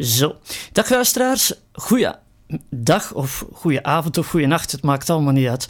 Zo, 0.00 0.36
dag 0.72 0.90
luisteraars, 0.90 1.52
goeie 1.72 2.10
dag 2.70 3.12
of 3.12 3.44
goeie 3.52 3.82
avond 3.82 4.18
of 4.18 4.26
goeie 4.26 4.46
nacht, 4.46 4.72
het 4.72 4.82
maakt 4.82 5.10
allemaal 5.10 5.32
niet 5.32 5.48
uit. 5.48 5.68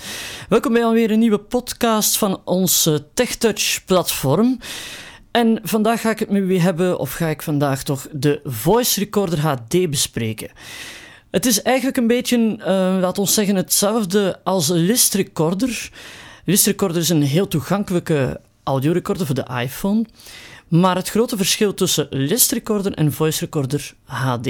Welkom 0.49 0.73
bij 0.73 0.85
alweer 0.85 1.11
een 1.11 1.19
nieuwe 1.19 1.39
podcast 1.39 2.19
van 2.19 2.41
ons 2.45 2.91
TechTouch 3.15 3.85
platform. 3.85 4.59
En 5.31 5.59
vandaag 5.63 6.01
ga 6.01 6.11
ik 6.11 6.19
het 6.19 6.31
met 6.31 6.43
u 6.43 6.59
hebben, 6.59 6.99
of 6.99 7.13
ga 7.13 7.27
ik 7.27 7.43
vandaag 7.43 7.83
toch 7.83 8.07
de 8.13 8.41
Voice 8.45 9.01
Recorder 9.01 9.41
HD 9.41 9.91
bespreken. 9.91 10.51
Het 11.31 11.47
is 11.47 11.63
eigenlijk 11.63 11.97
een 11.97 12.07
beetje, 12.07 12.57
uh, 12.59 12.65
laat 13.01 13.19
ons 13.19 13.35
zeggen, 13.35 13.57
hetzelfde 13.57 14.41
als 14.45 14.69
List 14.69 15.15
Recorder. 15.15 15.91
List 16.45 16.67
Recorder 16.67 17.01
is 17.01 17.09
een 17.09 17.23
heel 17.23 17.49
toegankelijke 17.49 18.41
audiorecorder 18.63 19.27
voor 19.27 19.35
de 19.35 19.61
iPhone. 19.63 20.07
Maar 20.71 20.97
het 20.97 21.09
grote 21.09 21.37
verschil 21.37 21.75
tussen 21.75 22.07
List 22.11 22.53
Recorder 22.53 22.93
en 22.93 23.13
Voice 23.13 23.45
Recorder 23.45 23.95
HD 24.05 24.49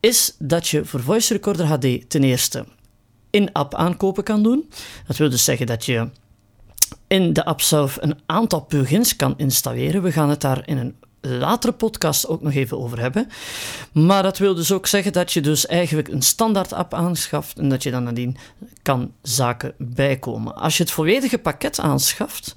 is 0.00 0.34
dat 0.38 0.68
je 0.68 0.84
voor 0.84 1.00
Voice 1.00 1.32
Recorder 1.32 1.66
HD 1.66 2.10
ten 2.10 2.24
eerste 2.24 2.64
in-app 3.30 3.74
aankopen 3.74 4.24
kan 4.24 4.42
doen. 4.42 4.70
Dat 5.06 5.16
wil 5.16 5.30
dus 5.30 5.44
zeggen 5.44 5.66
dat 5.66 5.84
je 5.84 6.08
in 7.06 7.32
de 7.32 7.44
app 7.44 7.60
zelf 7.60 7.98
een 8.00 8.18
aantal 8.26 8.66
plugins 8.66 9.16
kan 9.16 9.34
installeren. 9.36 10.02
We 10.02 10.12
gaan 10.12 10.28
het 10.28 10.40
daar 10.40 10.62
in 10.68 10.78
een 10.78 10.96
latere 11.20 11.72
podcast 11.72 12.28
ook 12.28 12.42
nog 12.42 12.52
even 12.52 12.78
over 12.78 13.00
hebben. 13.00 13.28
Maar 13.92 14.22
dat 14.22 14.38
wil 14.38 14.54
dus 14.54 14.72
ook 14.72 14.86
zeggen 14.86 15.12
dat 15.12 15.32
je 15.32 15.40
dus 15.40 15.66
eigenlijk 15.66 16.08
een 16.08 16.22
standaard 16.22 16.72
app 16.72 16.94
aanschaft 16.94 17.58
en 17.58 17.68
dat 17.68 17.82
je 17.82 17.90
dan 17.90 18.02
nadien 18.02 18.36
kan 18.82 19.12
zaken 19.22 19.74
bijkomen. 19.78 20.54
Als 20.54 20.76
je 20.76 20.82
het 20.82 20.92
volledige 20.92 21.38
pakket 21.38 21.80
aanschaft, 21.80 22.54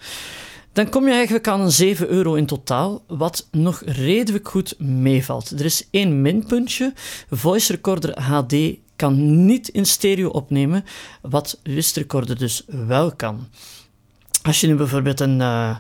dan 0.74 0.90
kom 0.90 1.08
je 1.08 1.14
eigenlijk 1.14 1.48
aan 1.48 1.62
een 1.62 1.72
7 1.72 2.08
euro 2.08 2.34
in 2.34 2.46
totaal, 2.46 3.04
wat 3.08 3.48
nog 3.52 3.82
redelijk 3.86 4.48
goed 4.48 4.80
meevalt. 4.80 5.50
Er 5.50 5.66
is 5.66 5.88
één 5.92 6.22
minpuntje. 6.22 6.94
Voice 7.30 7.72
Recorder 7.72 8.22
HD 8.22 8.56
kan 8.96 9.46
niet 9.46 9.68
in 9.68 9.86
stereo 9.86 10.30
opnemen, 10.30 10.86
wat 11.22 11.60
List 11.64 11.96
Recorder 11.96 12.38
dus 12.38 12.64
wel 12.68 13.16
kan. 13.16 13.48
Als 14.42 14.62
je 14.62 14.68
nu 14.68 14.76
bijvoorbeeld 14.76 15.20
een, 15.20 15.40
uh, 15.40 15.76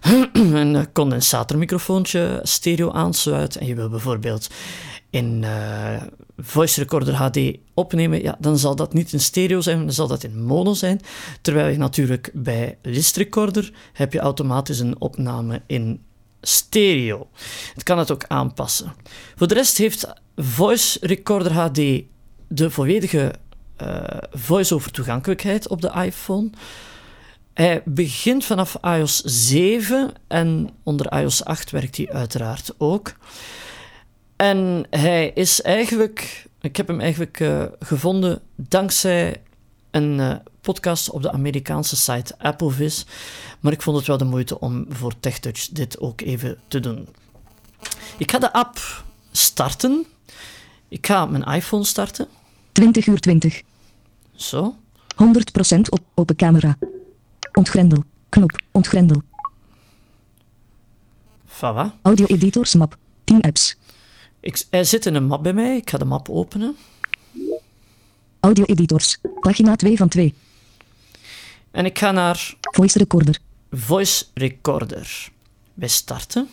een 0.32 0.92
condensatormicrofoontje 0.92 2.40
stereo 2.42 2.90
aansluit 2.90 3.56
en 3.56 3.66
je 3.66 3.74
wil 3.74 3.88
bijvoorbeeld 3.88 4.48
in 5.14 5.42
uh, 5.42 6.02
voice 6.36 6.80
recorder 6.80 7.14
HD 7.14 7.38
opnemen, 7.74 8.22
ja, 8.22 8.36
dan 8.38 8.58
zal 8.58 8.76
dat 8.76 8.92
niet 8.92 9.12
in 9.12 9.20
stereo 9.20 9.60
zijn, 9.60 9.78
dan 9.78 9.92
zal 9.92 10.06
dat 10.06 10.24
in 10.24 10.44
mono 10.44 10.74
zijn. 10.74 11.00
Terwijl 11.40 11.68
je 11.68 11.78
natuurlijk 11.78 12.30
bij 12.32 12.78
list 12.82 13.16
recorder 13.16 13.72
heb 13.92 14.12
je 14.12 14.18
automatisch 14.18 14.78
een 14.78 15.00
opname 15.00 15.62
in 15.66 16.02
stereo. 16.40 17.28
Het 17.74 17.82
kan 17.82 17.98
het 17.98 18.10
ook 18.10 18.24
aanpassen. 18.28 18.94
Voor 19.36 19.46
de 19.46 19.54
rest 19.54 19.78
heeft 19.78 20.12
voice 20.36 20.98
recorder 21.00 21.52
HD 21.52 22.02
de 22.48 22.70
volledige 22.70 23.34
uh, 23.82 24.04
voice-over 24.30 24.90
toegankelijkheid 24.90 25.68
op 25.68 25.80
de 25.80 25.92
iPhone. 26.04 26.50
Hij 27.52 27.82
begint 27.84 28.44
vanaf 28.44 28.76
iOS 28.82 29.22
7 29.24 30.12
en 30.28 30.70
onder 30.82 31.20
iOS 31.20 31.44
8 31.44 31.70
werkt 31.70 31.96
hij 31.96 32.12
uiteraard 32.12 32.74
ook. 32.78 33.12
En 34.44 34.86
hij 34.90 35.30
is 35.34 35.62
eigenlijk, 35.62 36.46
ik 36.60 36.76
heb 36.76 36.86
hem 36.86 37.00
eigenlijk 37.00 37.40
uh, 37.40 37.64
gevonden 37.78 38.40
dankzij 38.56 39.42
een 39.90 40.18
uh, 40.18 40.34
podcast 40.60 41.10
op 41.10 41.22
de 41.22 41.32
Amerikaanse 41.32 41.96
site 41.96 42.38
Applevis. 42.38 43.06
Maar 43.60 43.72
ik 43.72 43.82
vond 43.82 43.96
het 43.96 44.06
wel 44.06 44.16
de 44.16 44.24
moeite 44.24 44.60
om 44.60 44.86
voor 44.88 45.20
TechTouch 45.20 45.68
dit 45.68 45.98
ook 45.98 46.20
even 46.20 46.58
te 46.68 46.80
doen. 46.80 47.08
Ik 48.16 48.30
ga 48.30 48.38
de 48.38 48.52
app 48.52 49.04
starten. 49.32 50.06
Ik 50.88 51.06
ga 51.06 51.26
mijn 51.26 51.44
iPhone 51.44 51.84
starten. 51.84 52.28
20 52.72 53.06
uur 53.06 53.20
20. 53.20 53.62
Zo. 54.34 54.76
100% 55.76 55.78
op 55.88 56.00
open 56.14 56.36
camera. 56.36 56.78
Ontgrendel. 57.52 58.04
Knop. 58.28 58.58
Ontgrendel. 58.70 59.22
Fava. 61.46 61.94
Audio 62.02 62.26
editors 62.26 62.74
map. 62.74 62.96
10 63.24 63.40
apps. 63.40 63.76
Ik, 64.44 64.64
er 64.70 64.84
zit 64.84 65.06
in 65.06 65.14
een 65.14 65.26
map 65.26 65.42
bij 65.42 65.52
mij. 65.52 65.76
Ik 65.76 65.90
ga 65.90 65.98
de 65.98 66.04
map 66.04 66.28
openen. 66.28 66.76
Audio 68.40 68.64
editors. 68.64 69.18
Pagina 69.40 69.76
2 69.76 69.96
van 69.96 70.08
2. 70.08 70.34
En 71.70 71.84
ik 71.84 71.98
ga 71.98 72.10
naar 72.10 72.54
Voice 72.60 72.98
recorder. 72.98 73.38
Voice 73.70 74.24
Recorder. 74.34 75.28
Wij 75.74 75.88
starten. 75.88 76.48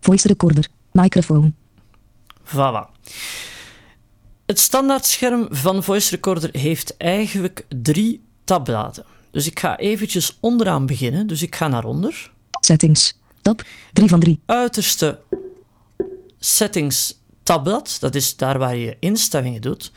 Voice 0.00 0.28
recorder. 0.28 0.68
Microfoon. 0.92 1.54
Voilà. 2.44 2.86
Het 4.46 4.58
standaardscherm 4.58 5.46
van 5.50 5.82
Voice 5.82 6.10
Recorder 6.10 6.50
heeft 6.52 6.96
eigenlijk 6.96 7.66
drie 7.82 8.24
tabbladen. 8.44 9.04
Dus 9.30 9.46
ik 9.46 9.58
ga 9.58 9.78
eventjes 9.78 10.36
onderaan 10.40 10.86
beginnen. 10.86 11.26
Dus 11.26 11.42
ik 11.42 11.54
ga 11.54 11.68
naar 11.68 11.84
onder. 11.84 12.32
Settings. 12.60 13.18
Tab 13.48 13.62
3 13.92 14.08
van 14.08 14.20
3. 14.20 14.40
Uiterste 14.46 15.18
settings 16.38 17.18
tabblad. 17.42 17.96
Dat 18.00 18.14
is 18.14 18.36
daar 18.36 18.58
waar 18.58 18.76
je 18.76 18.96
instellingen 19.00 19.60
doet. 19.60 19.92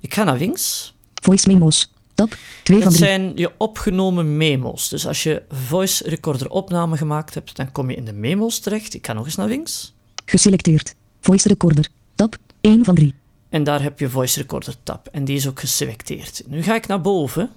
Ik 0.00 0.14
ga 0.14 0.24
naar 0.24 0.38
links. 0.38 0.94
Voice 1.14 1.48
memos. 1.48 1.92
Tab 2.14 2.36
2 2.62 2.82
van 2.82 2.92
3. 2.92 3.00
Dat 3.00 3.08
zijn 3.08 3.32
je 3.36 3.50
opgenomen 3.58 4.36
memo's. 4.36 4.88
Dus 4.88 5.06
als 5.06 5.22
je 5.22 5.42
Voice 5.48 6.08
Recorder 6.08 6.50
opname 6.50 6.96
gemaakt 6.96 7.34
hebt, 7.34 7.56
dan 7.56 7.72
kom 7.72 7.90
je 7.90 7.96
in 7.96 8.04
de 8.04 8.12
memo's 8.12 8.58
terecht. 8.58 8.94
Ik 8.94 9.06
ga 9.06 9.12
nog 9.12 9.24
eens 9.24 9.36
naar 9.36 9.48
links. 9.48 9.94
Geselecteerd. 10.24 10.94
Voice 11.20 11.48
recorder. 11.48 11.88
Tab 12.14 12.36
1 12.60 12.84
van 12.84 12.94
3. 12.94 13.14
En 13.48 13.64
daar 13.64 13.82
heb 13.82 13.98
je 13.98 14.10
Voice 14.10 14.40
Recorder 14.40 14.74
tab. 14.82 15.08
En 15.12 15.24
die 15.24 15.36
is 15.36 15.48
ook 15.48 15.60
geselecteerd. 15.60 16.42
Nu 16.46 16.62
ga 16.62 16.74
ik 16.74 16.86
naar 16.86 17.00
boven. 17.00 17.50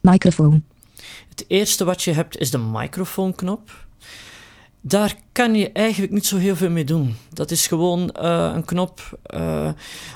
Microfoon. 0.00 0.64
Het 1.28 1.44
eerste 1.48 1.84
wat 1.84 2.02
je 2.02 2.12
hebt 2.12 2.38
is 2.38 2.50
de 2.50 2.58
microfoonknop. 2.58 3.88
Daar 4.80 5.16
kan 5.32 5.54
je 5.54 5.72
eigenlijk 5.72 6.12
niet 6.12 6.26
zo 6.26 6.36
heel 6.36 6.56
veel 6.56 6.70
mee 6.70 6.84
doen. 6.84 7.14
Dat 7.32 7.50
is 7.50 7.66
gewoon 7.66 8.14
uh, 8.22 8.52
een 8.54 8.64
knop 8.64 9.18
uh, 9.34 9.70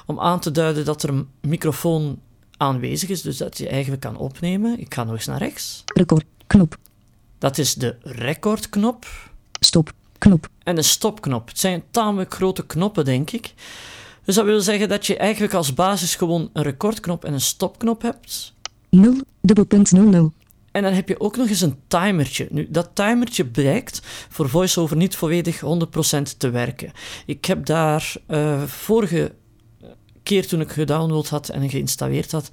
om 0.06 0.20
aan 0.20 0.40
te 0.40 0.50
duiden 0.50 0.84
dat 0.84 1.02
er 1.02 1.08
een 1.08 1.28
microfoon 1.40 2.20
aanwezig 2.56 3.08
is, 3.08 3.22
dus 3.22 3.36
dat 3.36 3.58
je 3.58 3.68
eigenlijk 3.68 4.02
kan 4.02 4.16
opnemen. 4.16 4.80
Ik 4.80 4.94
ga 4.94 5.04
nog 5.04 5.14
eens 5.14 5.26
naar 5.26 5.38
rechts. 5.38 5.82
Record. 5.94 6.24
Knop. 6.46 6.76
Dat 7.38 7.58
is 7.58 7.74
de 7.74 7.96
recordknop. 8.02 9.06
Stop. 9.60 9.92
Knop. 10.18 10.48
En 10.62 10.74
de 10.74 10.82
stopknop. 10.82 11.48
Het 11.48 11.58
zijn 11.58 11.82
tamelijk 11.90 12.34
grote 12.34 12.66
knoppen, 12.66 13.04
denk 13.04 13.30
ik. 13.30 13.54
Dus 14.24 14.34
dat 14.34 14.44
wil 14.44 14.60
zeggen 14.60 14.88
dat 14.88 15.06
je 15.06 15.16
eigenlijk 15.16 15.54
als 15.54 15.74
basis 15.74 16.14
gewoon 16.14 16.50
een 16.52 16.62
recordknop 16.62 17.24
en 17.24 17.32
een 17.32 17.40
stopknop 17.40 18.02
hebt. 18.02 18.52
0, 18.88 19.14
dubbelpunt 19.40 19.92
00. 19.92 20.32
En 20.74 20.82
dan 20.82 20.92
heb 20.92 21.08
je 21.08 21.20
ook 21.20 21.36
nog 21.36 21.48
eens 21.48 21.60
een 21.60 21.78
timertje. 21.86 22.46
Nu, 22.50 22.66
dat 22.70 22.90
timertje 22.92 23.46
blijkt 23.46 24.00
voor 24.28 24.48
VoiceOver 24.48 24.96
niet 24.96 25.16
volledig 25.16 25.60
100% 25.60 25.66
te 26.38 26.50
werken. 26.50 26.92
Ik 27.26 27.44
heb 27.44 27.66
daar 27.66 28.14
uh, 28.28 28.62
vorige 28.62 29.34
keer 30.22 30.46
toen 30.46 30.60
ik 30.60 30.70
gedownload 30.70 31.28
had 31.28 31.48
en 31.48 31.70
geïnstalleerd 31.70 32.32
had, 32.32 32.50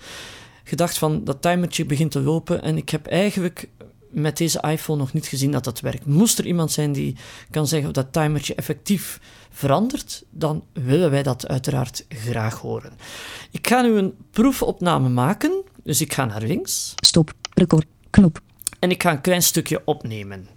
gedacht 0.64 0.98
van 0.98 1.24
dat 1.24 1.42
timertje 1.42 1.86
begint 1.86 2.12
te 2.12 2.22
lopen 2.22 2.62
en 2.62 2.78
ik 2.78 2.90
heb 2.90 3.08
eigenlijk 3.08 3.70
met 4.10 4.38
deze 4.38 4.62
iPhone 4.62 5.00
nog 5.00 5.14
niet 5.14 5.28
gezien 5.28 5.52
dat 5.52 5.64
dat 5.64 5.80
werkt. 5.80 6.06
Moest 6.06 6.40
er 6.40 6.46
iemand 6.46 6.72
zijn 6.72 6.92
die 6.92 7.16
kan 7.50 7.68
zeggen 7.68 7.88
of 7.88 7.96
dat 7.96 8.14
timertje 8.14 8.56
effectief 8.56 9.20
verandert, 9.50 10.24
dan 10.30 10.64
willen 10.74 11.12
wij 11.12 11.24
dat 11.24 11.48
uiteraard 11.48 12.06
graag 12.10 12.60
horen. 12.60 12.92
Ik 13.52 13.68
ga 13.68 13.82
nu 13.82 13.98
een 13.98 14.14
proefopname 14.32 15.10
maken, 15.10 15.64
dus 15.84 16.02
ik 16.02 16.14
ga 16.14 16.26
naar 16.26 16.42
links. 16.42 16.94
Stop, 16.96 17.32
record, 17.54 17.86
knop. 18.12 18.42
En 18.80 18.90
ik 18.90 19.02
ga 19.02 19.12
een 19.12 19.22
klein 19.22 19.44
stukje 19.44 19.82
opnemen. 19.86 20.48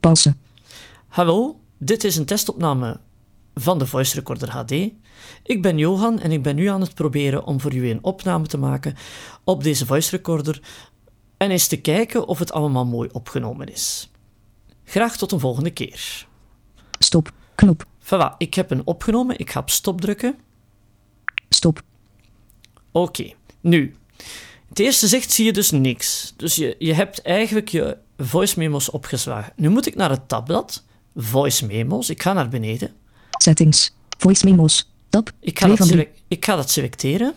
Pauze. 0.00 0.34
Hallo, 1.08 1.60
dit 1.78 2.04
is 2.04 2.16
een 2.16 2.24
testopname 2.24 3.00
van 3.54 3.78
de 3.78 3.86
Voice 3.86 4.14
Recorder 4.14 4.50
HD. 4.50 4.72
Ik 5.42 5.62
ben 5.62 5.78
Johan 5.78 6.20
en 6.20 6.32
ik 6.32 6.42
ben 6.42 6.56
nu 6.56 6.66
aan 6.66 6.80
het 6.80 6.94
proberen 6.94 7.44
om 7.44 7.60
voor 7.60 7.74
u 7.74 7.90
een 7.90 8.04
opname 8.04 8.46
te 8.46 8.58
maken 8.58 8.96
op 9.44 9.62
deze 9.62 9.86
Voice 9.86 10.16
Recorder 10.16 10.60
en 11.36 11.50
eens 11.50 11.66
te 11.66 11.80
kijken 11.80 12.26
of 12.26 12.38
het 12.38 12.52
allemaal 12.52 12.86
mooi 12.86 13.08
opgenomen 13.12 13.72
is. 13.72 14.10
Graag 14.84 15.16
tot 15.16 15.32
een 15.32 15.40
volgende 15.40 15.70
keer. 15.70 16.26
Stop. 16.98 17.32
Knop. 17.54 17.84
Voilà, 18.04 18.36
ik 18.38 18.54
heb 18.54 18.70
een 18.70 18.86
opgenomen. 18.86 19.38
Ik 19.38 19.50
ga 19.50 19.60
op 19.60 19.70
stop 19.70 20.00
drukken. 20.00 20.38
Stop. 21.48 21.82
Oké, 22.92 23.32
nu. 23.60 23.94
Het 24.68 24.78
eerste 24.78 25.06
zicht 25.06 25.30
zie 25.30 25.44
je 25.44 25.52
dus 25.52 25.70
niks. 25.70 26.34
Dus 26.36 26.54
je, 26.54 26.76
je 26.78 26.94
hebt 26.94 27.22
eigenlijk 27.22 27.68
je 27.68 27.96
voice 28.16 28.58
memos 28.58 28.90
opgeslagen. 28.90 29.52
Nu 29.56 29.68
moet 29.68 29.86
ik 29.86 29.94
naar 29.94 30.10
het 30.10 30.28
tabblad. 30.28 30.84
Voice 31.16 31.66
memos. 31.66 32.10
Ik 32.10 32.22
ga 32.22 32.32
naar 32.32 32.48
beneden. 32.48 32.92
Settings. 33.30 33.94
Voice 34.18 34.44
memos. 34.44 34.90
Tab. 35.08 35.30
Ik 35.40 35.58
ga, 35.58 35.64
2 35.64 35.76
dat, 35.76 35.86
van 35.86 35.96
3. 35.96 36.06
selec- 36.06 36.22
ik 36.28 36.44
ga 36.44 36.56
dat 36.56 36.70
selecteren. 36.70 37.34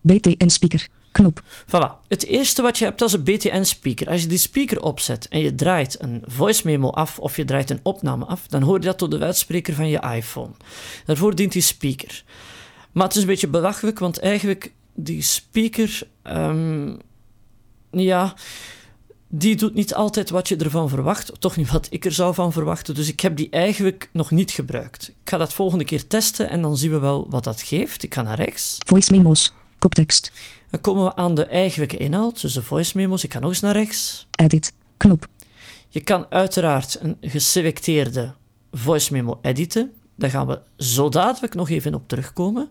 BTN 0.00 0.48
speaker. 0.48 0.88
Knop. 1.18 1.42
Voilà. 1.66 2.06
Het 2.08 2.24
eerste 2.24 2.62
wat 2.62 2.78
je 2.78 2.84
hebt, 2.84 3.02
is 3.02 3.12
een 3.12 3.22
BTN-speaker. 3.22 4.08
Als 4.08 4.22
je 4.22 4.26
die 4.26 4.38
speaker 4.38 4.82
opzet 4.82 5.28
en 5.28 5.40
je 5.40 5.54
draait 5.54 6.02
een 6.02 6.22
voice 6.26 6.62
memo 6.64 6.90
af 6.90 7.18
of 7.18 7.36
je 7.36 7.44
draait 7.44 7.70
een 7.70 7.80
opname 7.82 8.24
af, 8.24 8.46
dan 8.46 8.62
hoor 8.62 8.74
je 8.74 8.84
dat 8.84 8.98
door 8.98 9.10
de 9.10 9.18
luidspreker 9.18 9.74
van 9.74 9.88
je 9.88 10.14
iPhone. 10.14 10.50
Daarvoor 11.04 11.34
dient 11.34 11.52
die 11.52 11.62
speaker. 11.62 12.24
Maar 12.92 13.06
het 13.06 13.14
is 13.14 13.20
een 13.20 13.28
beetje 13.28 13.48
belachelijk, 13.48 13.98
want 13.98 14.18
eigenlijk 14.18 14.72
die 14.94 15.22
speaker, 15.22 16.02
ehm, 16.22 16.96
ja, 17.90 18.34
die 19.28 19.56
doet 19.56 19.74
niet 19.74 19.94
altijd 19.94 20.30
wat 20.30 20.48
je 20.48 20.56
ervan 20.56 20.88
verwacht. 20.88 21.32
Toch 21.38 21.56
niet 21.56 21.70
wat 21.70 21.86
ik 21.90 22.04
er 22.04 22.12
zou 22.12 22.34
van 22.34 22.52
verwachten. 22.52 22.94
Dus 22.94 23.08
ik 23.08 23.20
heb 23.20 23.36
die 23.36 23.50
eigenlijk 23.50 24.08
nog 24.12 24.30
niet 24.30 24.50
gebruikt. 24.50 25.08
Ik 25.08 25.30
ga 25.30 25.36
dat 25.36 25.52
volgende 25.52 25.84
keer 25.84 26.06
testen 26.06 26.50
en 26.50 26.62
dan 26.62 26.76
zien 26.76 26.90
we 26.90 26.98
wel 26.98 27.26
wat 27.30 27.44
dat 27.44 27.62
geeft. 27.62 28.02
Ik 28.02 28.14
ga 28.14 28.22
naar 28.22 28.36
rechts. 28.36 28.76
Voice 28.86 29.12
memos. 29.12 29.52
Koptekst. 29.78 30.32
Dan 30.70 30.80
komen 30.80 31.04
we 31.04 31.16
aan 31.16 31.34
de 31.34 31.46
eigenlijke 31.46 31.96
inhoud, 31.96 32.40
dus 32.40 32.52
de 32.52 32.62
voice 32.62 32.96
memos. 32.96 33.24
Ik 33.24 33.32
ga 33.32 33.38
nog 33.38 33.50
eens 33.50 33.60
naar 33.60 33.72
rechts. 33.72 34.26
Edit. 34.30 34.72
Knop. 34.96 35.26
Je 35.88 36.00
kan 36.00 36.26
uiteraard 36.30 36.98
een 37.00 37.16
geselecteerde 37.20 38.34
voice 38.72 39.12
memo 39.12 39.38
editen. 39.42 39.92
Daar 40.14 40.30
gaan 40.30 40.46
we 40.46 40.60
zo 40.76 41.08
dadelijk 41.08 41.54
nog 41.54 41.70
even 41.70 41.94
op 41.94 42.08
terugkomen. 42.08 42.68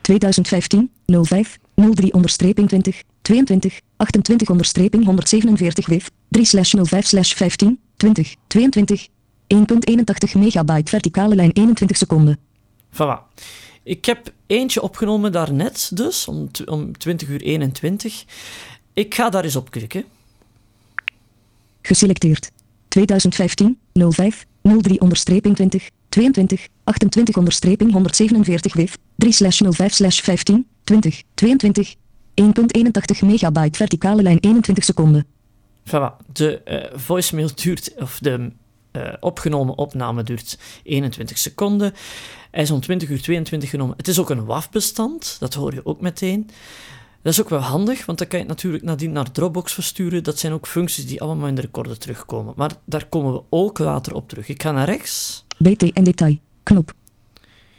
2015 0.00 0.90
05 1.22 1.58
03 1.74 2.12
onderstreping 2.12 2.68
20 2.68 3.02
22 3.22 3.80
28 3.96 4.50
onderstreping 4.50 5.04
147 5.04 5.86
WIF 5.86 6.10
3 6.28 6.44
slash 6.44 6.74
05 6.82 7.06
slash 7.06 7.32
15 7.32 7.80
20 7.96 8.34
22 8.46 9.08
1.81 9.54 10.38
megabyte 10.38 10.90
verticale 10.90 11.34
lijn 11.34 11.50
21 11.52 11.96
seconden. 11.96 12.38
Voilà. 12.92 13.18
Ik 13.84 14.04
heb 14.04 14.32
eentje 14.46 14.82
opgenomen 14.82 15.32
daarnet, 15.32 15.90
dus 15.94 16.28
om, 16.28 16.50
om 16.66 16.98
20 16.98 17.28
uur 17.28 17.40
21. 17.40 18.24
Ik 18.92 19.14
ga 19.14 19.30
daar 19.30 19.44
eens 19.44 19.56
op 19.56 19.70
klikken. 19.70 20.04
Geselecteerd. 21.82 22.50
2015 22.88 23.78
05 24.10 24.46
03 24.62 25.00
onderstreping 25.00 25.54
20 25.54 25.90
22 26.08 26.68
28 26.84 27.36
onderstreping 27.36 27.92
147 27.92 28.74
WIF 28.74 28.96
3 29.16 29.32
slash 29.32 29.60
05 29.70 29.92
slash 29.92 30.20
15 30.20 30.66
20 30.84 31.22
22 31.34 31.94
1.81 32.42 33.26
megabyte 33.26 33.78
verticale 33.78 34.22
lijn 34.22 34.38
21 34.40 34.84
seconden. 34.84 35.26
Voilà. 35.86 36.26
De 36.32 36.62
eh 36.62 36.98
voicemail 36.98 37.50
duurt, 37.54 37.94
of 37.96 38.18
de 38.18 38.50
eh, 38.94 39.12
opgenomen 39.20 39.78
opname 39.78 40.22
duurt 40.22 40.58
21 40.82 41.38
seconden. 41.38 41.92
Hij 42.50 42.62
is 42.62 42.70
om 42.70 42.80
20 42.80 43.08
uur 43.08 43.22
22 43.22 43.70
genomen. 43.70 43.96
Het 43.96 44.08
is 44.08 44.18
ook 44.18 44.30
een 44.30 44.44
WAV-bestand, 44.44 45.36
dat 45.40 45.54
hoor 45.54 45.74
je 45.74 45.86
ook 45.86 46.00
meteen. 46.00 46.50
Dat 47.22 47.32
is 47.32 47.40
ook 47.40 47.48
wel 47.48 47.60
handig, 47.60 48.06
want 48.06 48.18
dan 48.18 48.28
kan 48.28 48.38
je 48.38 48.44
het 48.44 48.54
natuurlijk 48.54 48.84
nadien 48.84 49.12
naar 49.12 49.30
Dropbox 49.30 49.72
versturen. 49.72 50.24
Dat 50.24 50.38
zijn 50.38 50.52
ook 50.52 50.66
functies 50.66 51.06
die 51.06 51.22
allemaal 51.22 51.48
in 51.48 51.54
de 51.54 51.60
recorder 51.60 51.98
terugkomen. 51.98 52.54
Maar 52.56 52.72
daar 52.84 53.06
komen 53.06 53.32
we 53.32 53.42
ook 53.50 53.78
later 53.78 54.14
op 54.14 54.28
terug. 54.28 54.48
Ik 54.48 54.62
ga 54.62 54.72
naar 54.72 54.86
rechts. 54.86 55.44
BTN 55.58 56.02
detail. 56.02 56.38
Knop. 56.62 56.92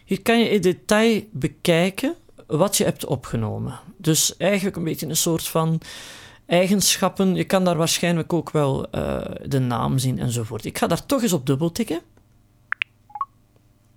Hier 0.06 0.22
kan 0.22 0.40
je 0.40 0.50
in 0.50 0.62
detail 0.62 1.24
bekijken 1.32 2.16
wat 2.48 2.78
je 2.78 2.84
hebt 2.84 3.06
opgenomen. 3.06 3.80
Dus 3.98 4.38
eigenlijk 4.38 4.76
een 4.76 4.84
beetje 4.84 5.08
een 5.08 5.16
soort 5.16 5.48
van 5.48 5.82
eigenschappen. 6.46 7.36
Je 7.36 7.44
kan 7.44 7.64
daar 7.64 7.78
waarschijnlijk 7.78 8.34
ook 8.34 8.52
wel 8.52 8.90
eh, 8.90 9.22
de 9.46 9.60
naam 9.60 9.98
zien 9.98 10.20
enzovoort. 10.20 10.66
Ik 10.66 10.78
ga 10.78 10.88
daar 10.88 11.06
toch 11.06 11.22
eens 11.22 11.34
op 11.34 11.46
dubbel 11.46 11.72
tikken. 11.72 12.00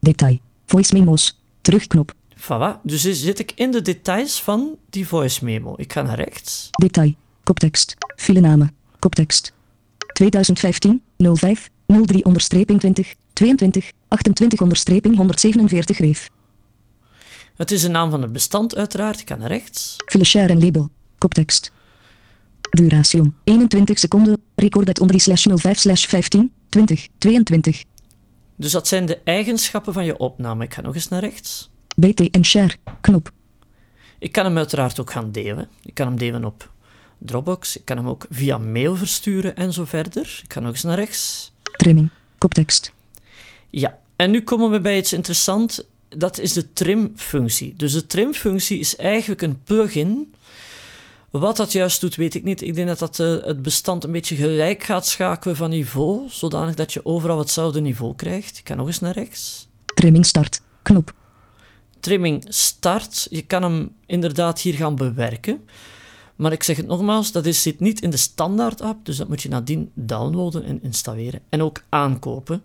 Detail. 0.00 0.38
Voice 0.66 0.94
memos. 0.94 1.40
Terugknop. 1.60 2.12
Voilà. 2.36 2.80
Dus 2.82 3.02
zit 3.02 3.38
ik 3.38 3.52
in 3.54 3.70
de 3.70 3.82
details 3.82 4.42
van 4.42 4.76
die 4.90 5.08
voice 5.08 5.44
memo. 5.44 5.74
Ik 5.76 5.92
ga 5.92 6.02
naar 6.02 6.16
rechts. 6.16 6.68
Detail. 6.70 7.14
Koptekst. 7.42 7.96
Filenamen. 8.16 8.74
Koptekst. 8.98 9.52
2015 10.12 11.02
05 11.34 11.70
03 11.86 12.24
onderstreping 12.24 12.80
20 12.80 13.14
22 13.32 13.92
28 14.08 14.60
onderstreping 14.60 15.16
147 15.16 15.98
reef. 15.98 16.30
Het 17.56 17.70
is 17.70 17.82
de 17.82 17.88
naam 17.88 18.10
van 18.10 18.22
het 18.22 18.32
bestand 18.32 18.76
uiteraard. 18.76 19.20
Ik 19.20 19.28
ga 19.28 19.36
naar 19.36 19.48
rechts. 19.48 19.96
File 20.06 20.24
share 20.24 20.48
en 20.48 20.60
label. 20.60 20.90
Koptekst. 21.18 21.72
Duration. 22.70 23.34
21 23.44 23.98
seconden. 23.98 24.42
Recorded 24.54 25.00
onder 25.00 25.20
slash 25.20 25.46
05 25.54 25.78
slash 25.78 26.06
15 26.06 26.52
20 26.68 27.08
22. 27.18 27.84
Dus 28.56 28.72
dat 28.72 28.88
zijn 28.88 29.06
de 29.06 29.18
eigenschappen 29.24 29.92
van 29.92 30.04
je 30.04 30.16
opname. 30.16 30.64
Ik 30.64 30.74
ga 30.74 30.80
nog 30.80 30.94
eens 30.94 31.08
naar 31.08 31.20
rechts. 31.20 31.70
BTN 31.96 32.42
share. 32.42 32.74
Knop. 33.00 33.30
Ik 34.18 34.32
kan 34.32 34.44
hem 34.44 34.56
uiteraard 34.56 35.00
ook 35.00 35.10
gaan 35.10 35.32
delen. 35.32 35.68
Ik 35.82 35.94
kan 35.94 36.06
hem 36.06 36.18
delen 36.18 36.44
op 36.44 36.70
Dropbox. 37.18 37.76
Ik 37.76 37.84
kan 37.84 37.96
hem 37.96 38.08
ook 38.08 38.26
via 38.30 38.58
mail 38.58 38.96
versturen 38.96 39.56
en 39.56 39.72
zo 39.72 39.84
verder. 39.84 40.40
Ik 40.44 40.52
ga 40.52 40.60
nog 40.60 40.70
eens 40.70 40.82
naar 40.82 40.96
rechts. 40.96 41.52
Trimming. 41.76 42.10
Koptekst. 42.38 42.92
Ja, 43.70 43.98
en 44.16 44.30
nu 44.30 44.42
komen 44.42 44.70
we 44.70 44.80
bij 44.80 44.98
iets 44.98 45.12
interessants. 45.12 45.82
Dat 46.08 46.38
is 46.38 46.52
de 46.52 46.72
trim-functie. 46.72 47.74
Dus 47.76 47.92
de 47.92 48.06
trim-functie 48.06 48.78
is 48.78 48.96
eigenlijk 48.96 49.42
een 49.42 49.62
plugin. 49.62 50.34
Wat 51.30 51.56
dat 51.56 51.72
juist 51.72 52.00
doet, 52.00 52.14
weet 52.16 52.34
ik 52.34 52.44
niet. 52.44 52.62
Ik 52.62 52.74
denk 52.74 52.88
dat 52.88 52.98
dat 52.98 53.18
eh, 53.18 53.46
het 53.46 53.62
bestand 53.62 54.04
een 54.04 54.12
beetje 54.12 54.36
gelijk 54.36 54.82
gaat 54.82 55.06
schakelen 55.06 55.56
van 55.56 55.70
niveau, 55.70 56.28
zodanig 56.28 56.74
dat 56.74 56.92
je 56.92 57.04
overal 57.04 57.38
hetzelfde 57.38 57.80
niveau 57.80 58.14
krijgt. 58.14 58.58
Ik 58.58 58.68
ga 58.68 58.74
nog 58.74 58.86
eens 58.86 59.00
naar 59.00 59.14
rechts. 59.14 59.68
Trimming 59.84 60.26
start. 60.26 60.60
Knop. 60.82 61.14
Trimming 62.00 62.44
start. 62.48 63.26
Je 63.30 63.42
kan 63.42 63.62
hem 63.62 63.92
inderdaad 64.06 64.60
hier 64.60 64.74
gaan 64.74 64.96
bewerken. 64.96 65.60
Maar 66.36 66.52
ik 66.52 66.62
zeg 66.62 66.76
het 66.76 66.86
nogmaals, 66.86 67.32
dat 67.32 67.46
is, 67.46 67.62
zit 67.62 67.80
niet 67.80 68.00
in 68.00 68.10
de 68.10 68.16
standaard 68.16 68.80
app, 68.80 69.04
dus 69.04 69.16
dat 69.16 69.28
moet 69.28 69.42
je 69.42 69.48
nadien 69.48 69.90
downloaden 69.94 70.64
en 70.64 70.82
installeren. 70.82 71.40
En 71.48 71.62
ook 71.62 71.82
aankopen. 71.88 72.62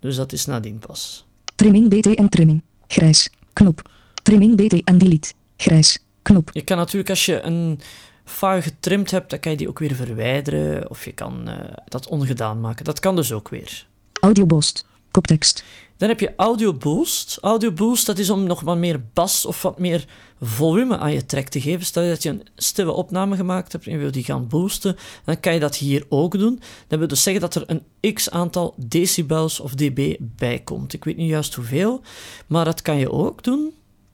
Dus 0.00 0.16
dat 0.16 0.32
is 0.32 0.46
nadien 0.46 0.78
pas. 0.78 1.26
Trimming 1.54 1.88
BTN 1.88 2.28
trimming. 2.28 2.62
Grijs. 2.86 3.30
Knop. 3.52 3.90
Trimming 4.22 4.56
BTN 4.56 4.96
delete. 4.96 5.32
Grijs. 5.56 5.98
Knop. 6.28 6.50
Je 6.52 6.62
kan 6.62 6.76
natuurlijk 6.76 7.10
als 7.10 7.26
je 7.26 7.40
een 7.40 7.80
file 8.24 8.62
getrimd 8.62 9.10
hebt, 9.10 9.30
dan 9.30 9.38
kan 9.38 9.50
je 9.52 9.58
die 9.58 9.68
ook 9.68 9.78
weer 9.78 9.94
verwijderen. 9.94 10.90
Of 10.90 11.04
je 11.04 11.12
kan 11.12 11.48
eh, 11.48 11.56
dat 11.84 12.08
ongedaan 12.08 12.60
maken. 12.60 12.84
Dat 12.84 13.00
kan 13.00 13.16
dus 13.16 13.32
ook 13.32 13.48
weer. 13.48 13.86
Audio 14.20 14.46
boost. 14.46 14.86
Koptekst. 15.10 15.64
Dan 15.96 16.08
heb 16.08 16.20
je 16.20 16.32
Audio 16.36 16.74
Boost. 16.74 17.38
Audio 17.40 17.72
Boost, 17.72 18.06
dat 18.06 18.18
is 18.18 18.30
om 18.30 18.42
nog 18.42 18.60
wat 18.60 18.76
meer 18.76 19.00
bas 19.12 19.46
of 19.46 19.62
wat 19.62 19.78
meer 19.78 20.04
volume 20.40 20.98
aan 20.98 21.12
je 21.12 21.26
track 21.26 21.48
te 21.48 21.60
geven. 21.60 21.86
Stel 21.86 22.02
je 22.02 22.08
dat 22.08 22.22
je 22.22 22.28
een 22.28 22.46
stille 22.56 22.92
opname 22.92 23.36
gemaakt 23.36 23.72
hebt 23.72 23.86
en 23.86 23.92
je 23.92 23.98
wil 23.98 24.10
die 24.10 24.24
gaan 24.24 24.48
boosten, 24.48 24.96
dan 25.24 25.40
kan 25.40 25.54
je 25.54 25.60
dat 25.60 25.76
hier 25.76 26.04
ook 26.08 26.38
doen. 26.38 26.60
Dat 26.86 26.98
wil 26.98 27.08
dus 27.08 27.22
zeggen 27.22 27.42
dat 27.42 27.54
er 27.54 27.64
een 27.66 28.14
x 28.14 28.30
aantal 28.30 28.74
decibels 28.76 29.60
of 29.60 29.74
dB 29.74 30.16
bij 30.20 30.58
komt. 30.58 30.92
Ik 30.92 31.04
weet 31.04 31.16
niet 31.16 31.30
juist 31.30 31.54
hoeveel, 31.54 32.00
maar 32.46 32.64
dat 32.64 32.82
kan 32.82 32.96
je 32.98 33.12
ook 33.12 33.42
doen. 33.42 33.72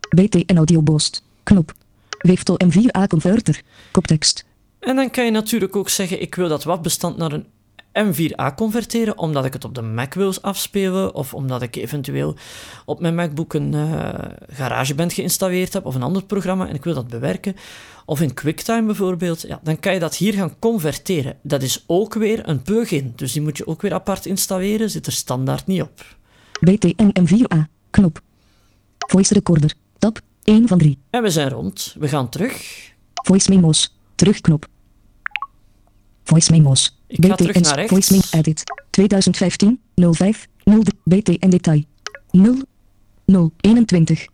BTN 0.09 0.57
audio 0.57 0.83
boost. 0.83 1.23
Knop. 1.43 1.75
Weeftel 2.25 2.61
M4A 2.65 3.07
converter. 3.09 3.63
Koptekst. 3.91 4.45
En 4.81 4.97
dan 4.97 5.11
kan 5.11 5.25
je 5.25 5.31
natuurlijk 5.31 5.77
ook 5.77 5.89
zeggen, 5.89 6.23
ik 6.23 6.35
wil 6.35 6.49
dat 6.49 6.65
WAV-bestand 6.65 7.17
naar 7.17 7.33
een 7.33 7.47
M4A 7.95 8.55
converteren, 8.57 9.19
omdat 9.19 9.45
ik 9.45 9.53
het 9.53 9.65
op 9.65 9.75
de 9.75 9.83
Mac 9.83 10.15
wil 10.15 10.33
afspelen, 10.41 11.15
of 11.15 11.35
omdat 11.35 11.63
ik 11.63 11.77
eventueel 11.77 12.37
op 12.85 13.01
mijn 13.01 13.15
MacBook 13.15 13.55
een 13.55 13.73
uh, 13.73 14.09
GarageBand 14.49 15.13
geïnstalleerd 15.13 15.73
heb, 15.73 15.87
of 15.87 15.95
een 15.95 16.03
ander 16.03 16.25
programma, 16.25 16.69
en 16.69 16.75
ik 16.75 16.85
wil 16.85 16.95
dat 16.95 17.09
bewerken, 17.09 17.57
of 18.05 18.21
in 18.21 18.35
QuickTime 18.35 18.87
bijvoorbeeld, 18.87 19.41
ja, 19.41 19.61
dan 19.63 19.81
kan 19.81 19.93
je 19.93 20.01
dat 20.01 20.17
hier 20.17 20.33
gaan 20.33 20.59
converteren. 20.59 21.37
Dat 21.43 21.63
is 21.63 21.85
ook 21.87 22.15
weer 22.15 22.49
een 22.49 22.63
plugin, 22.63 23.13
dus 23.17 23.33
die 23.33 23.43
moet 23.43 23.57
je 23.57 23.67
ook 23.67 23.83
weer 23.83 23.95
apart 23.95 24.27
installeren, 24.27 24.91
zit 24.91 25.07
er 25.07 25.13
standaard 25.13 25.67
niet 25.67 25.83
op. 25.83 26.17
BTN 26.61 27.13
M4A. 27.21 27.59
Knop. 27.91 28.21
Voice 28.99 29.35
recorder. 29.35 29.75
Tab. 29.99 30.21
1 30.45 30.69
van 30.69 30.79
3. 30.79 30.99
En 31.11 31.23
we 31.23 31.31
zijn 31.31 31.49
rond. 31.49 31.95
We 31.99 32.09
gaan 32.09 32.29
terug. 32.29 32.93
Voice 33.15 33.51
memos. 33.51 33.97
Terugknop. 34.15 34.67
Voice 36.25 36.51
memos. 36.51 36.99
Ik 37.07 37.25
ga 37.25 37.35
terug 37.35 37.61
naar 37.61 37.75
rechts. 37.75 37.91
Voice 37.91 38.13
memo 38.13 38.25
edit. 38.31 38.63
2015 38.91 39.81
05 40.11 40.47
0 40.65 40.83
BT 41.05 41.39
en 41.39 41.51
detail 41.51 41.83
0 42.31 42.57
0 43.25 43.53
21 43.61 44.27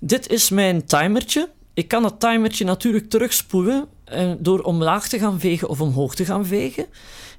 Dit 0.00 0.28
is 0.28 0.50
mijn 0.50 0.84
timertje. 0.84 1.50
Ik 1.74 1.88
kan 1.88 2.02
dat 2.02 2.20
timertje 2.20 2.64
natuurlijk 2.64 3.10
terugspoelen 3.10 3.88
eh, 4.04 4.32
door 4.38 4.60
omlaag 4.60 5.08
te 5.08 5.18
gaan 5.18 5.40
vegen 5.40 5.68
of 5.68 5.80
omhoog 5.80 6.14
te 6.14 6.24
gaan 6.24 6.46
vegen. 6.46 6.86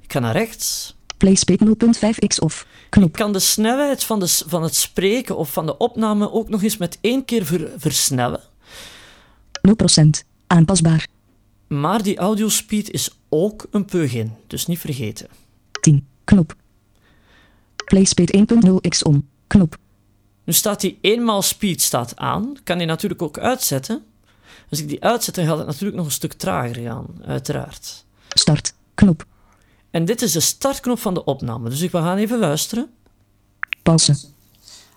Ik 0.02 0.12
ga 0.12 0.18
naar 0.18 0.32
rechts. 0.32 0.96
PlaySpace 1.18 1.64
0.5x 1.66 2.38
of 2.38 2.66
Ik 2.84 2.90
knop 2.90 3.12
kan 3.12 3.32
de 3.32 3.38
snelheid 3.38 4.04
van, 4.04 4.20
de, 4.20 4.28
van 4.46 4.62
het 4.62 4.74
spreken 4.74 5.36
of 5.36 5.52
van 5.52 5.66
de 5.66 5.76
opname 5.76 6.32
ook 6.32 6.48
nog 6.48 6.62
eens 6.62 6.76
met 6.76 6.98
één 7.00 7.24
keer 7.24 7.44
ver- 7.46 7.70
versnellen. 7.76 8.40
0% 9.68 10.08
aanpasbaar 10.46 11.06
Maar 11.68 12.02
die 12.02 12.18
audiospeed 12.18 12.90
is 12.90 13.10
ook 13.28 13.66
een 13.70 13.84
plugin, 13.84 14.32
dus 14.46 14.66
niet 14.66 14.78
vergeten. 14.78 15.28
10 15.80 16.06
knop 16.24 16.54
PlaySpace 17.84 18.46
1.0x 18.54 19.02
om 19.02 19.28
knop 19.46 19.76
Nu 20.44 20.52
staat 20.52 20.80
die 20.80 20.98
eenmaal 21.00 21.42
speed 21.42 21.82
staat 21.82 22.16
aan. 22.16 22.56
Kan 22.64 22.78
die 22.78 22.86
natuurlijk 22.86 23.22
ook 23.22 23.38
uitzetten. 23.38 24.02
Als 24.70 24.80
ik 24.80 24.88
die 24.88 25.04
uitzet, 25.04 25.34
dan 25.34 25.46
gaat 25.46 25.58
het 25.58 25.66
natuurlijk 25.66 25.96
nog 25.96 26.06
een 26.06 26.12
stuk 26.12 26.32
trager 26.32 26.82
gaan, 26.82 27.06
uiteraard. 27.24 28.04
start 28.28 28.74
knop 28.94 29.26
En 29.90 30.04
dit 30.04 30.22
is 30.22 30.32
de 30.32 30.40
startknop 30.40 30.98
van 30.98 31.14
de 31.14 31.24
opname, 31.24 31.68
dus 31.68 31.80
ik 31.80 31.90
we 31.90 31.98
gaan 31.98 32.16
even 32.16 32.38
luisteren. 32.38 32.94
pauze 33.82 34.16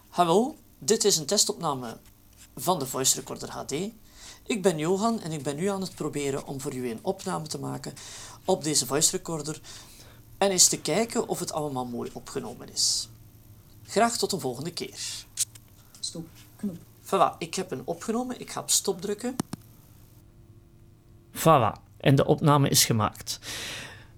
Hallo, 0.08 0.56
dit 0.80 1.04
is 1.04 1.18
een 1.18 1.26
testopname 1.26 1.98
van 2.56 2.80
de 2.80 2.86
Voice 2.86 3.16
Recorder 3.16 3.50
HD. 3.50 3.72
Ik 4.46 4.62
ben 4.62 4.78
Johan 4.78 5.22
en 5.22 5.32
ik 5.32 5.44
ben 5.44 5.56
nu 5.56 5.68
aan 5.68 5.82
het 5.82 5.96
proberen 5.96 6.48
om 6.48 6.62
voor 6.62 6.74
u 6.74 6.90
een 6.90 7.00
opname 7.02 7.48
te 7.48 7.60
maken 7.60 7.94
op 8.46 8.64
deze 8.64 8.86
Voice 8.86 9.12
Recorder 9.12 9.62
en 10.38 10.52
eens 10.52 10.68
te 10.68 10.82
kijken 10.82 11.28
of 11.28 11.40
het 11.40 11.52
allemaal 11.52 11.86
mooi 11.86 12.10
opgenomen 12.14 12.72
is. 12.74 13.10
Graag 13.84 14.18
tot 14.18 14.32
een 14.32 14.40
volgende 14.40 14.72
keer. 14.72 15.00
stop 16.00 16.28
knop 16.56 16.78
Voilà, 17.12 17.38
ik 17.38 17.56
heb 17.56 17.70
hem 17.70 17.82
opgenomen. 17.86 18.40
Ik 18.40 18.52
ga 18.52 18.60
op 18.60 18.70
stop 18.70 19.02
drukken. 19.02 19.36
Voilà, 21.34 21.72
en 21.98 22.16
de 22.16 22.26
opname 22.26 22.70
is 22.70 22.86
gemaakt. 22.86 23.40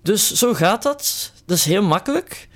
Dus 0.03 0.33
zo 0.33 0.53
gaat 0.53 0.83
dat. 0.83 1.31
Dat 1.45 1.57
is 1.57 1.65
heel 1.65 1.83
makkelijk. 1.83 2.47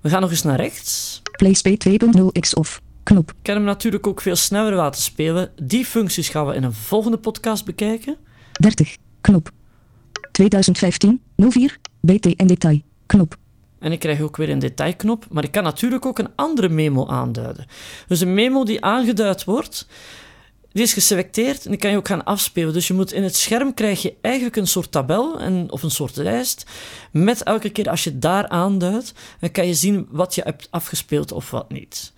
We 0.00 0.08
gaan 0.08 0.20
nog 0.20 0.30
eens 0.30 0.42
naar 0.42 0.56
rechts. 0.56 1.22
PlaySpace 1.36 1.88
2.0x 1.88 2.54
of 2.54 2.80
knop 3.02 3.30
Ik 3.30 3.36
kan 3.42 3.54
hem 3.54 3.64
natuurlijk 3.64 4.06
ook 4.06 4.20
veel 4.20 4.36
sneller 4.36 4.74
laten 4.74 5.02
spelen. 5.02 5.50
Die 5.62 5.84
functies 5.84 6.28
gaan 6.28 6.46
we 6.46 6.54
in 6.54 6.62
een 6.62 6.72
volgende 6.72 7.18
podcast 7.18 7.64
bekijken. 7.64 8.16
30 8.52 8.96
knop 9.20 9.50
2015 10.32 11.20
04 11.36 11.78
BT 12.00 12.36
en 12.36 12.46
detail 12.46 12.80
knop 13.06 13.36
En 13.78 13.92
ik 13.92 13.98
krijg 13.98 14.20
ook 14.20 14.36
weer 14.36 14.48
een 14.48 14.58
detailknop. 14.58 15.26
Maar 15.30 15.44
ik 15.44 15.52
kan 15.52 15.62
natuurlijk 15.62 16.06
ook 16.06 16.18
een 16.18 16.30
andere 16.36 16.68
memo 16.68 17.06
aanduiden. 17.06 17.66
Dus 18.06 18.20
een 18.20 18.34
memo 18.34 18.64
die 18.64 18.84
aangeduid 18.84 19.44
wordt, 19.44 19.86
die 20.72 20.82
is 20.82 20.92
geselecteerd 20.92 21.64
en 21.64 21.70
die 21.70 21.80
kan 21.80 21.90
je 21.90 21.96
ook 21.96 22.08
gaan 22.08 22.24
afspelen. 22.24 22.72
Dus 22.72 22.86
je 22.86 22.94
moet 22.94 23.12
in 23.12 23.22
het 23.22 23.36
scherm 23.36 23.74
krijg 23.74 24.02
je 24.02 24.14
eigenlijk 24.20 24.56
een 24.56 24.66
soort 24.66 24.92
tabel 24.92 25.40
en, 25.40 25.70
of 25.70 25.82
een 25.82 25.90
soort 25.90 26.16
lijst. 26.16 26.66
Met 27.10 27.42
elke 27.42 27.70
keer 27.70 27.90
als 27.90 28.04
je 28.04 28.18
daar 28.18 28.48
aanduidt, 28.48 29.12
dan 29.40 29.50
kan 29.50 29.66
je 29.66 29.74
zien 29.74 30.06
wat 30.10 30.34
je 30.34 30.42
hebt 30.44 30.68
afgespeeld 30.70 31.32
of 31.32 31.50
wat 31.50 31.70
niet. 31.70 32.12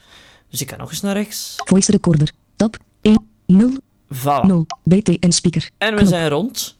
Dus 0.50 0.60
ik 0.60 0.66
kan 0.66 0.78
nog 0.78 0.90
eens 0.90 1.00
naar 1.00 1.16
rechts. 1.16 1.54
voice 1.56 1.90
recorder 1.90 2.30
tab 2.56 2.76
1 3.00 3.28
0 3.46 3.70
Voilà. 4.14 4.46
0 4.46 4.66
BT 4.82 5.18
en 5.18 5.32
speaker 5.32 5.70
En 5.78 5.90
we 5.90 5.96
knop 5.96 6.08
zijn 6.08 6.28
rond. 6.28 6.76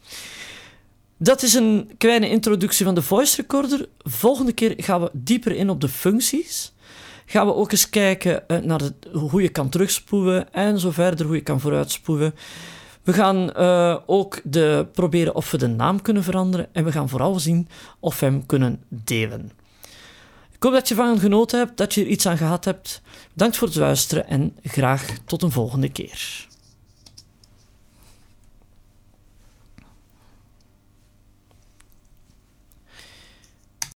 Dat 1.17 1.43
is 1.43 1.55
een 1.55 1.91
kleine 1.99 2.29
introductie 2.29 2.85
van 2.85 2.95
de 2.95 3.03
voice 3.03 3.37
recorder. 3.37 3.89
Volgende 3.99 4.53
keer 4.53 4.75
gaan 4.77 5.01
we 5.01 5.11
dieper 5.13 5.53
in 5.53 5.71
op 5.71 5.81
de 5.81 5.89
functies. 5.89 6.73
Gaan 7.27 7.47
we 7.47 7.55
ook 7.55 7.73
eens 7.73 7.91
kijken 7.91 8.49
eh, 8.49 8.59
naar 8.59 8.81
hoe 9.13 9.43
je 9.43 9.49
kan 9.49 9.69
terugspoelen 9.69 10.53
en 10.53 10.79
zo 10.79 10.91
verder, 10.91 11.27
hoe 11.27 11.35
je 11.35 11.43
kan 11.43 11.61
vooruitspoelen. 11.61 12.35
We 13.03 13.13
gaan 13.13 13.53
eh, 13.53 13.97
ook 14.07 14.41
de, 14.45 14.87
proberen 14.93 15.35
of 15.35 15.51
we 15.51 15.59
de 15.59 15.67
naam 15.67 16.03
kunnen 16.03 16.23
veranderen 16.23 16.69
en 16.73 16.85
we 16.85 16.93
gaan 16.93 17.09
vooral 17.09 17.41
zien 17.41 17.69
of 18.01 18.21
we 18.21 18.27
hem 18.27 18.47
kunnen 18.47 18.81
delen. 18.89 19.53
Ik 20.53 20.63
hoop 20.63 20.73
dat 20.73 20.89
je 20.89 20.95
van 20.95 21.19
genoten 21.19 21.59
hebt, 21.59 21.77
dat 21.77 21.95
je 21.95 22.01
er 22.01 22.07
iets 22.07 22.27
aan 22.27 22.37
gehad 22.37 22.65
hebt. 22.65 23.03
Bedankt 23.33 23.57
voor 23.57 23.69
het 23.69 23.77
luisteren 23.77 24.27
en 24.27 24.57
graag 24.63 25.07
tot 25.25 25.43
een 25.43 25.51
volgende 25.51 25.89
keer. 25.89 26.47